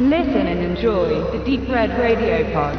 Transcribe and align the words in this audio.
Listen 0.00 0.46
and 0.46 0.60
enjoy 0.60 1.08
the 1.32 1.38
Deep 1.44 1.68
Red 1.68 1.90
Radio 1.98 2.44
Pod. 2.52 2.78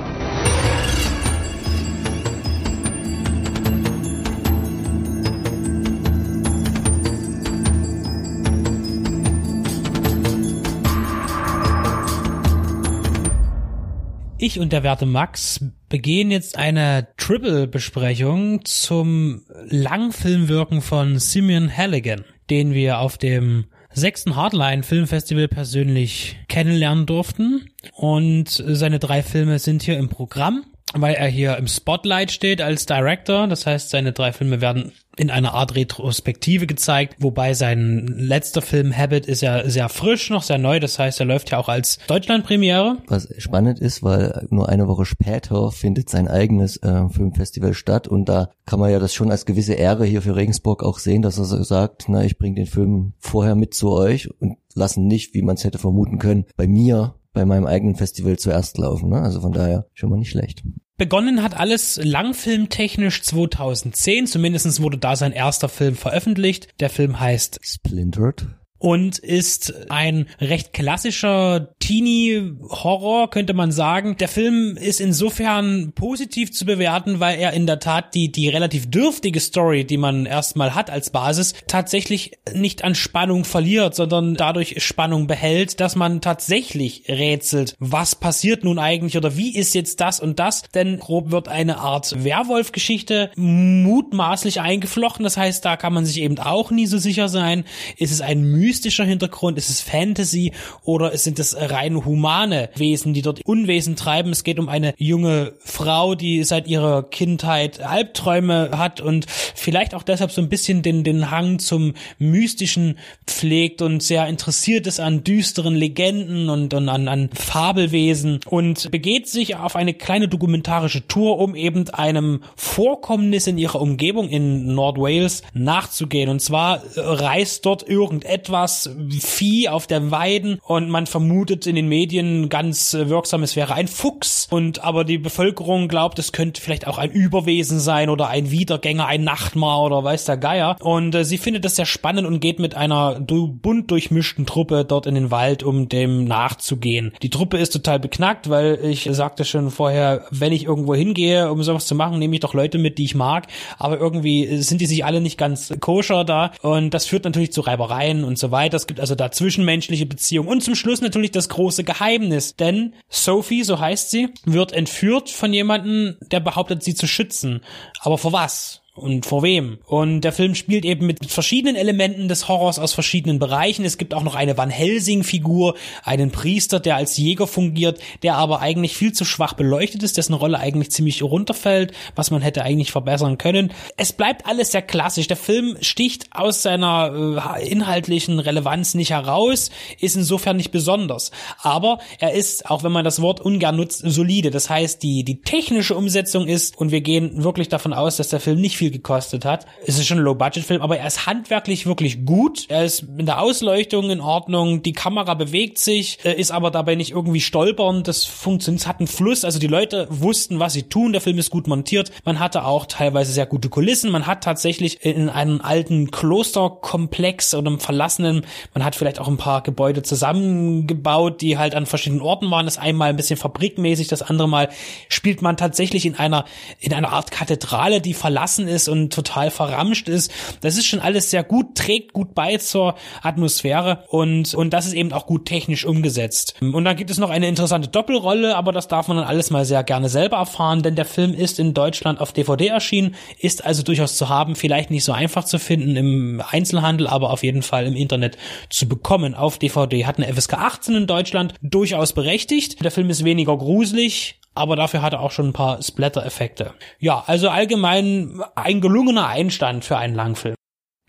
Ich 14.37 14.61
und 14.61 14.71
der 14.71 14.83
werte 14.83 15.05
Max 15.05 15.59
begehen 15.89 16.31
jetzt 16.31 16.57
eine 16.57 17.09
Triple-Besprechung 17.17 18.63
zum 18.63 19.41
Langfilmwirken 19.67 20.81
von 20.81 21.19
Simeon 21.19 21.69
Halligan, 21.75 22.23
den 22.49 22.73
wir 22.73 22.99
auf 22.99 23.17
dem 23.17 23.65
sechsten 23.99 24.35
Hardline 24.35 24.83
Filmfestival 24.83 25.47
persönlich 25.47 26.37
kennenlernen 26.47 27.05
durften. 27.05 27.69
Und 27.93 28.49
seine 28.49 28.99
drei 28.99 29.21
Filme 29.21 29.59
sind 29.59 29.83
hier 29.83 29.97
im 29.97 30.09
Programm, 30.09 30.63
weil 30.93 31.13
er 31.13 31.27
hier 31.27 31.57
im 31.57 31.67
Spotlight 31.67 32.31
steht 32.31 32.61
als 32.61 32.85
Director. 32.85 33.47
Das 33.47 33.65
heißt, 33.65 33.91
seine 33.91 34.11
drei 34.11 34.33
Filme 34.33 34.61
werden 34.61 34.93
in 35.19 35.29
einer 35.29 35.53
Art 35.53 35.75
Retrospektive 35.75 36.65
gezeigt, 36.65 37.15
wobei 37.19 37.53
sein 37.53 38.07
letzter 38.07 38.61
Film 38.61 38.95
Habit 38.95 39.25
ist 39.25 39.41
ja 39.41 39.69
sehr 39.69 39.89
frisch, 39.89 40.29
noch 40.29 40.43
sehr 40.43 40.57
neu, 40.57 40.79
das 40.79 40.97
heißt, 40.97 41.19
er 41.19 41.25
läuft 41.25 41.51
ja 41.51 41.57
auch 41.57 41.67
als 41.67 41.99
Deutschlandpremiere. 42.07 42.97
Was 43.07 43.27
spannend 43.37 43.79
ist, 43.79 44.01
weil 44.01 44.47
nur 44.49 44.69
eine 44.69 44.87
Woche 44.87 45.05
später 45.05 45.71
findet 45.71 46.09
sein 46.09 46.27
eigenes 46.27 46.77
äh, 46.77 47.09
Filmfestival 47.09 47.73
statt 47.73 48.07
und 48.07 48.29
da 48.29 48.49
kann 48.65 48.79
man 48.79 48.91
ja 48.91 48.99
das 48.99 49.13
schon 49.13 49.31
als 49.31 49.45
gewisse 49.45 49.73
Ehre 49.73 50.05
hier 50.05 50.21
für 50.21 50.35
Regensburg 50.35 50.83
auch 50.83 50.99
sehen, 50.99 51.21
dass 51.21 51.37
er 51.37 51.45
so 51.45 51.61
sagt, 51.61 52.05
na, 52.07 52.23
ich 52.23 52.37
bringe 52.37 52.55
den 52.55 52.67
Film 52.67 53.13
vorher 53.19 53.55
mit 53.55 53.73
zu 53.73 53.91
euch 53.91 54.29
und 54.39 54.57
lassen 54.73 55.07
nicht, 55.07 55.33
wie 55.33 55.41
man 55.41 55.55
es 55.55 55.63
hätte 55.63 55.79
vermuten 55.79 56.19
können, 56.19 56.45
bei 56.55 56.67
mir 56.67 57.15
bei 57.33 57.45
meinem 57.45 57.65
eigenen 57.65 57.95
Festival 57.95 58.37
zuerst 58.37 58.77
laufen. 58.77 59.09
Ne? 59.09 59.21
Also 59.21 59.41
von 59.41 59.51
daher 59.51 59.85
schon 59.93 60.09
mal 60.09 60.17
nicht 60.17 60.31
schlecht. 60.31 60.63
Begonnen 60.99 61.41
hat 61.41 61.57
alles 61.57 61.97
langfilmtechnisch 62.03 63.21
2010, 63.21 64.27
zumindestens 64.27 64.81
wurde 64.81 64.97
da 64.97 65.15
sein 65.15 65.31
erster 65.31 65.69
Film 65.69 65.95
veröffentlicht. 65.95 66.67
Der 66.81 66.89
Film 66.89 67.21
heißt 67.21 67.61
Splintered 67.63 68.47
und 68.79 69.19
ist 69.19 69.91
ein 69.91 70.27
recht 70.39 70.73
klassischer 70.73 71.75
Teenie-Horror, 71.79 73.29
könnte 73.29 73.53
man 73.53 73.71
sagen. 73.71 74.15
Der 74.17 74.29
Film 74.29 74.77
ist 74.77 75.01
insofern 75.01 75.91
positiv 75.93 76.51
zu 76.53 76.65
bewerten, 76.65 77.19
weil 77.19 77.39
er 77.39 77.53
in 77.53 77.67
der 77.67 77.79
Tat 77.79 78.15
die, 78.15 78.31
die 78.31 78.49
relativ 78.49 78.89
dürftige 78.89 79.39
Story, 79.39 79.85
die 79.85 79.97
man 79.97 80.25
erstmal 80.25 80.75
hat 80.75 80.89
als 80.89 81.09
Basis, 81.09 81.53
tatsächlich 81.67 82.31
nicht 82.53 82.83
an 82.83 82.95
Spannung 82.95 83.43
verliert, 83.43 83.95
sondern 83.95 84.35
dadurch 84.35 84.81
Spannung 84.83 85.27
behält, 85.27 85.79
dass 85.79 85.95
man 85.95 86.21
tatsächlich 86.21 87.03
rätselt, 87.09 87.75
was 87.79 88.15
passiert 88.15 88.63
nun 88.63 88.79
eigentlich 88.79 89.17
oder 89.17 89.35
wie 89.35 89.55
ist 89.55 89.75
jetzt 89.75 89.99
das 89.99 90.19
und 90.19 90.39
das, 90.39 90.63
denn 90.73 90.99
grob 90.99 91.31
wird 91.31 91.49
eine 91.49 91.79
Art 91.79 92.23
Werwolf-Geschichte 92.23 93.31
mutmaßlich 93.35 94.61
eingeflochten, 94.61 95.23
das 95.23 95.35
heißt, 95.35 95.65
da 95.65 95.75
kann 95.75 95.93
man 95.93 96.05
sich 96.05 96.21
eben 96.21 96.39
auch 96.39 96.71
nie 96.71 96.85
so 96.85 96.97
sicher 96.97 97.27
sein, 97.27 97.65
ist 97.97 98.11
es 98.11 98.21
ein 98.21 98.43
mystischer 98.69 99.03
Hintergrund? 99.03 99.57
Ist 99.57 99.71
es 99.71 99.81
Fantasy 99.81 100.51
oder 100.83 101.17
sind 101.17 101.39
es 101.39 101.55
rein 101.59 102.05
humane 102.05 102.69
Wesen, 102.75 103.15
die 103.15 103.23
dort 103.23 103.41
Unwesen 103.45 103.95
treiben? 103.95 104.31
Es 104.31 104.43
geht 104.43 104.59
um 104.59 104.69
eine 104.69 104.93
junge 104.97 105.53
Frau, 105.57 106.13
die 106.13 106.43
seit 106.43 106.67
ihrer 106.67 107.01
Kindheit 107.01 107.81
Albträume 107.81 108.69
hat 108.77 109.01
und 109.01 109.25
vielleicht 109.55 109.95
auch 109.95 110.03
deshalb 110.03 110.31
so 110.31 110.39
ein 110.39 110.49
bisschen 110.49 110.83
den, 110.83 111.03
den 111.03 111.31
Hang 111.31 111.57
zum 111.57 111.95
Mystischen 112.19 112.99
pflegt 113.25 113.81
und 113.81 114.03
sehr 114.03 114.27
interessiert 114.27 114.85
ist 114.85 114.99
an 114.99 115.23
düsteren 115.23 115.73
Legenden 115.73 116.49
und, 116.49 116.75
und 116.75 116.89
an, 116.89 117.07
an 117.07 117.31
Fabelwesen 117.33 118.39
und 118.45 118.91
begeht 118.91 119.27
sich 119.27 119.55
auf 119.55 119.75
eine 119.75 119.95
kleine 119.95 120.27
dokumentarische 120.27 121.07
Tour, 121.07 121.39
um 121.39 121.55
eben 121.55 121.89
einem 121.89 122.43
Vorkommnis 122.55 123.47
in 123.47 123.57
ihrer 123.57 123.81
Umgebung 123.81 124.29
in 124.29 124.75
Nordwales 124.75 125.41
nachzugehen. 125.53 126.29
Und 126.29 126.39
zwar 126.39 126.83
reist 126.95 127.65
dort 127.65 127.87
irgendetwas 127.89 128.58
was 128.61 128.89
Vieh 129.21 129.69
auf 129.69 129.87
der 129.87 130.11
Weiden 130.11 130.59
und 130.63 130.89
man 130.89 131.07
vermutet 131.07 131.65
in 131.65 131.75
den 131.75 131.87
Medien 131.87 132.49
ganz 132.49 132.93
äh, 132.93 133.09
wirksam, 133.09 133.43
es 133.43 133.55
wäre 133.55 133.73
ein 133.73 133.87
Fuchs. 133.87 134.47
Und 134.51 134.83
aber 134.83 135.03
die 135.03 135.17
Bevölkerung 135.17 135.87
glaubt, 135.87 136.19
es 136.19 136.31
könnte 136.31 136.61
vielleicht 136.61 136.87
auch 136.87 136.97
ein 136.97 137.11
Überwesen 137.11 137.79
sein 137.79 138.09
oder 138.09 138.27
ein 138.27 138.51
Wiedergänger, 138.51 139.05
ein 139.05 139.23
Nachtmar 139.23 139.81
oder 139.83 140.03
weiß 140.03 140.25
der 140.25 140.37
Geier. 140.37 140.75
Und 140.81 141.15
äh, 141.15 141.23
sie 141.23 141.37
findet 141.37 141.65
das 141.65 141.77
sehr 141.77 141.85
spannend 141.85 142.27
und 142.27 142.39
geht 142.39 142.59
mit 142.59 142.75
einer 142.75 143.19
bunt 143.19 143.91
durchmischten 143.91 144.45
Truppe 144.45 144.85
dort 144.85 145.05
in 145.05 145.15
den 145.15 145.31
Wald, 145.31 145.63
um 145.63 145.87
dem 145.87 146.25
nachzugehen. 146.25 147.13
Die 147.21 147.29
Truppe 147.29 147.57
ist 147.57 147.71
total 147.71 147.99
beknackt, 147.99 148.49
weil 148.49 148.79
ich 148.83 149.07
sagte 149.11 149.45
schon 149.45 149.71
vorher, 149.71 150.25
wenn 150.31 150.51
ich 150.51 150.65
irgendwo 150.65 150.95
hingehe, 150.95 151.51
um 151.51 151.63
sowas 151.63 151.85
zu 151.85 151.95
machen, 151.95 152.19
nehme 152.19 152.35
ich 152.35 152.41
doch 152.41 152.53
Leute 152.53 152.77
mit, 152.77 152.97
die 152.97 153.05
ich 153.05 153.15
mag, 153.15 153.47
aber 153.77 153.99
irgendwie 153.99 154.57
sind 154.61 154.81
die 154.81 154.85
sich 154.85 155.05
alle 155.05 155.21
nicht 155.21 155.37
ganz 155.37 155.73
koscher 155.79 156.25
da. 156.25 156.51
Und 156.61 156.93
das 156.93 157.05
führt 157.05 157.23
natürlich 157.23 157.51
zu 157.51 157.61
Reibereien 157.61 158.23
und 158.23 158.37
so 158.37 158.48
weiter. 158.51 158.77
Es 158.77 158.87
gibt 158.87 158.99
also 158.99 159.15
da 159.15 159.31
zwischenmenschliche 159.31 160.05
Beziehungen 160.05 160.49
und 160.49 160.61
zum 160.61 160.75
Schluss 160.75 161.01
natürlich 161.01 161.31
das 161.31 161.49
große 161.49 161.83
Geheimnis, 161.83 162.55
denn 162.55 162.93
Sophie, 163.09 163.63
so 163.63 163.79
heißt 163.79 164.09
sie, 164.11 164.29
wird 164.45 164.71
entführt 164.71 165.29
von 165.29 165.53
jemandem, 165.53 166.17
der 166.31 166.39
behauptet, 166.39 166.83
sie 166.83 166.95
zu 166.95 167.07
schützen. 167.07 167.61
Aber 168.01 168.17
vor 168.17 168.33
was? 168.33 168.78
Und 168.99 169.25
vor 169.25 169.43
wem. 169.43 169.79
Und 169.85 170.21
der 170.21 170.31
Film 170.31 170.55
spielt 170.55 170.85
eben 170.85 171.05
mit 171.05 171.31
verschiedenen 171.31 171.75
Elementen 171.75 172.27
des 172.27 172.47
Horrors 172.47 172.79
aus 172.79 172.93
verschiedenen 172.93 173.39
Bereichen. 173.39 173.85
Es 173.85 173.97
gibt 173.97 174.13
auch 174.13 174.23
noch 174.23 174.35
eine 174.35 174.57
Van 174.57 174.69
Helsing-Figur, 174.69 175.75
einen 176.03 176.31
Priester, 176.31 176.79
der 176.79 176.95
als 176.95 177.17
Jäger 177.17 177.47
fungiert, 177.47 177.99
der 178.23 178.35
aber 178.35 178.59
eigentlich 178.59 178.95
viel 178.95 179.13
zu 179.13 179.25
schwach 179.25 179.53
beleuchtet 179.53 180.03
ist, 180.03 180.17
dessen 180.17 180.33
Rolle 180.33 180.59
eigentlich 180.59 180.91
ziemlich 180.91 181.23
runterfällt, 181.23 181.93
was 182.15 182.31
man 182.31 182.41
hätte 182.41 182.63
eigentlich 182.63 182.91
verbessern 182.91 183.37
können. 183.37 183.71
Es 183.97 184.13
bleibt 184.13 184.45
alles 184.45 184.71
sehr 184.71 184.81
klassisch. 184.81 185.27
Der 185.27 185.37
Film 185.37 185.77
sticht 185.81 186.27
aus 186.31 186.61
seiner 186.61 187.55
äh, 187.57 187.67
inhaltlichen 187.69 188.39
Relevanz 188.39 188.93
nicht 188.93 189.11
heraus, 189.11 189.71
ist 189.99 190.15
insofern 190.15 190.57
nicht 190.57 190.71
besonders. 190.71 191.31
Aber 191.61 191.99
er 192.19 192.33
ist, 192.33 192.69
auch 192.69 192.83
wenn 192.83 192.91
man 192.91 193.05
das 193.05 193.21
Wort 193.21 193.39
ungern 193.39 193.75
nutzt, 193.75 194.01
solide. 194.05 194.51
Das 194.51 194.69
heißt, 194.69 195.01
die, 195.03 195.23
die 195.23 195.41
technische 195.41 195.95
Umsetzung 195.95 196.47
ist, 196.47 196.77
und 196.77 196.91
wir 196.91 197.01
gehen 197.01 197.43
wirklich 197.43 197.69
davon 197.69 197.93
aus, 197.93 198.17
dass 198.17 198.29
der 198.29 198.39
Film 198.39 198.59
nicht 198.61 198.77
viel 198.77 198.88
gekostet 198.91 199.45
hat. 199.45 199.65
Es 199.85 199.97
ist 199.97 200.07
schon 200.07 200.19
ein 200.19 200.23
Low-Budget-Film, 200.23 200.81
aber 200.81 200.97
er 200.97 201.07
ist 201.07 201.25
handwerklich 201.25 201.85
wirklich 201.85 202.25
gut. 202.25 202.65
Er 202.69 202.85
ist 202.85 203.05
in 203.17 203.25
der 203.25 203.41
Ausleuchtung 203.41 204.09
in 204.09 204.21
Ordnung. 204.21 204.81
Die 204.83 204.93
Kamera 204.93 205.33
bewegt 205.33 205.77
sich, 205.77 206.23
ist 206.23 206.51
aber 206.51 206.71
dabei 206.71 206.95
nicht 206.95 207.11
irgendwie 207.11 207.41
stolpern. 207.41 208.03
Das 208.03 208.23
funktioniert, 208.23 208.87
hat 208.87 208.99
einen 208.99 209.07
Fluss. 209.07 209.43
Also 209.43 209.59
die 209.59 209.67
Leute 209.67 210.07
wussten, 210.09 210.59
was 210.59 210.73
sie 210.73 210.83
tun. 210.83 211.11
Der 211.11 211.21
Film 211.21 211.37
ist 211.37 211.49
gut 211.49 211.67
montiert. 211.67 212.11
Man 212.25 212.39
hatte 212.39 212.65
auch 212.65 212.85
teilweise 212.85 213.31
sehr 213.31 213.45
gute 213.45 213.69
Kulissen. 213.69 214.11
Man 214.11 214.27
hat 214.27 214.43
tatsächlich 214.43 215.03
in 215.05 215.29
einem 215.29 215.61
alten 215.61 216.11
Klosterkomplex 216.11 217.53
oder 217.55 217.69
einem 217.69 217.79
verlassenen, 217.79 218.45
man 218.73 218.85
hat 218.85 218.95
vielleicht 218.95 219.19
auch 219.19 219.27
ein 219.27 219.37
paar 219.37 219.61
Gebäude 219.61 220.03
zusammengebaut, 220.03 221.41
die 221.41 221.57
halt 221.57 221.75
an 221.75 221.85
verschiedenen 221.85 222.21
Orten 222.21 222.49
waren. 222.49 222.65
Das 222.65 222.77
einmal 222.77 223.09
ein 223.09 223.15
bisschen 223.15 223.37
fabrikmäßig, 223.37 224.07
das 224.07 224.21
andere 224.21 224.47
Mal 224.47 224.69
spielt 225.09 225.41
man 225.41 225.57
tatsächlich 225.57 226.05
in 226.05 226.15
einer, 226.15 226.45
in 226.79 226.93
einer 226.93 227.11
Art 227.11 227.31
Kathedrale, 227.31 227.99
die 227.99 228.13
verlassen 228.13 228.67
ist 228.67 228.78
und 228.87 229.13
total 229.13 229.51
verramscht 229.51 230.07
ist. 230.07 230.31
Das 230.61 230.77
ist 230.77 230.85
schon 230.85 230.99
alles 230.99 231.31
sehr 231.31 231.43
gut, 231.43 231.75
trägt 231.75 232.13
gut 232.13 232.33
bei 232.35 232.57
zur 232.57 232.95
Atmosphäre 233.21 234.03
und, 234.07 234.53
und 234.53 234.71
das 234.71 234.85
ist 234.85 234.93
eben 234.93 235.11
auch 235.11 235.25
gut 235.25 235.45
technisch 235.45 235.85
umgesetzt. 235.85 236.55
Und 236.61 236.85
dann 236.85 236.95
gibt 236.95 237.09
es 237.09 237.17
noch 237.17 237.29
eine 237.29 237.47
interessante 237.47 237.87
Doppelrolle, 237.87 238.55
aber 238.55 238.71
das 238.71 238.87
darf 238.87 239.07
man 239.07 239.17
dann 239.17 239.25
alles 239.25 239.49
mal 239.49 239.65
sehr 239.65 239.83
gerne 239.83 240.09
selber 240.09 240.37
erfahren, 240.37 240.83
denn 240.83 240.95
der 240.95 241.05
Film 241.05 241.33
ist 241.33 241.59
in 241.59 241.73
Deutschland 241.73 242.19
auf 242.19 242.33
DVD 242.33 242.67
erschienen, 242.67 243.15
ist 243.39 243.65
also 243.65 243.83
durchaus 243.83 244.15
zu 244.15 244.29
haben, 244.29 244.55
vielleicht 244.55 244.91
nicht 244.91 245.03
so 245.03 245.11
einfach 245.11 245.43
zu 245.43 245.59
finden 245.59 245.95
im 245.95 246.43
Einzelhandel, 246.49 247.07
aber 247.07 247.31
auf 247.31 247.43
jeden 247.43 247.63
Fall 247.63 247.85
im 247.85 247.95
Internet 247.95 248.37
zu 248.69 248.87
bekommen 248.87 249.33
auf 249.35 249.57
DVD. 249.57 250.05
Hat 250.05 250.17
eine 250.17 250.33
FSK 250.33 250.53
18 250.53 250.95
in 250.95 251.07
Deutschland, 251.07 251.53
durchaus 251.61 252.13
berechtigt. 252.13 252.83
Der 252.83 252.91
Film 252.91 253.09
ist 253.09 253.23
weniger 253.23 253.57
gruselig, 253.57 254.38
aber 254.55 254.75
dafür 254.75 255.01
hat 255.01 255.13
er 255.13 255.21
auch 255.21 255.31
schon 255.31 255.47
ein 255.47 255.53
paar 255.53 255.81
Splatter-Effekte. 255.81 256.73
Ja, 256.99 257.23
also 257.25 257.49
allgemein 257.49 258.41
ein 258.55 258.81
gelungener 258.81 259.27
Einstand 259.27 259.85
für 259.85 259.97
einen 259.97 260.15
Langfilm. 260.15 260.55